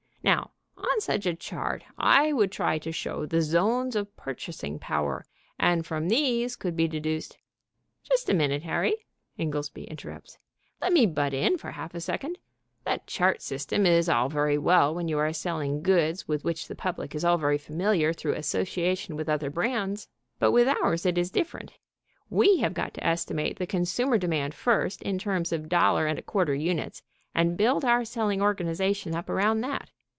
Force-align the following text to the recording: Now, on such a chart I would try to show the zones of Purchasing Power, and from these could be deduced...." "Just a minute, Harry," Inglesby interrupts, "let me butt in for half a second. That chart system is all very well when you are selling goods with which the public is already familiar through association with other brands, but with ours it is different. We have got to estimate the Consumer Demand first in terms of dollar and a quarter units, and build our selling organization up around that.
Now, 0.23 0.51
on 0.77 1.01
such 1.01 1.25
a 1.25 1.33
chart 1.33 1.83
I 1.97 2.31
would 2.31 2.51
try 2.51 2.77
to 2.77 2.91
show 2.91 3.25
the 3.25 3.41
zones 3.41 3.95
of 3.95 4.15
Purchasing 4.15 4.77
Power, 4.77 5.25
and 5.59 5.83
from 5.83 6.07
these 6.09 6.55
could 6.55 6.75
be 6.75 6.87
deduced...." 6.87 7.39
"Just 8.03 8.29
a 8.29 8.35
minute, 8.35 8.61
Harry," 8.61 9.07
Inglesby 9.39 9.85
interrupts, 9.85 10.37
"let 10.79 10.93
me 10.93 11.07
butt 11.07 11.33
in 11.33 11.57
for 11.57 11.71
half 11.71 11.95
a 11.95 11.99
second. 11.99 12.37
That 12.85 13.07
chart 13.07 13.41
system 13.41 13.87
is 13.87 14.07
all 14.09 14.29
very 14.29 14.59
well 14.59 14.93
when 14.93 15.07
you 15.07 15.17
are 15.17 15.33
selling 15.33 15.81
goods 15.81 16.27
with 16.27 16.43
which 16.43 16.67
the 16.67 16.75
public 16.75 17.15
is 17.15 17.25
already 17.25 17.57
familiar 17.57 18.13
through 18.13 18.35
association 18.35 19.15
with 19.15 19.27
other 19.27 19.49
brands, 19.49 20.07
but 20.37 20.51
with 20.51 20.67
ours 20.67 21.03
it 21.03 21.17
is 21.17 21.31
different. 21.31 21.73
We 22.29 22.57
have 22.59 22.75
got 22.75 22.93
to 22.93 23.05
estimate 23.05 23.57
the 23.57 23.67
Consumer 23.67 24.19
Demand 24.19 24.53
first 24.53 25.01
in 25.01 25.17
terms 25.17 25.51
of 25.51 25.67
dollar 25.67 26.05
and 26.05 26.19
a 26.19 26.23
quarter 26.23 26.53
units, 26.55 27.01
and 27.33 27.57
build 27.57 27.83
our 27.83 28.05
selling 28.05 28.39
organization 28.41 29.15
up 29.15 29.27
around 29.27 29.61
that. 29.61 29.89